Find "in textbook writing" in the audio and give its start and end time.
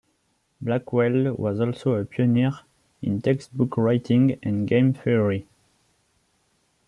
3.03-4.39